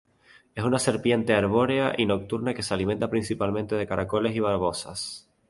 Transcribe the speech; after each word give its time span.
Es 0.55 0.63
una 0.63 0.79
serpiente 0.79 1.35
arbórea 1.35 1.93
y 1.95 2.07
nocturna 2.07 2.55
que 2.55 2.63
se 2.63 2.73
alimenta 2.73 3.07
principalmente 3.11 3.75
de 3.75 3.85
caracoles 3.85 4.35
y 4.35 4.39
babosas. 4.39 5.29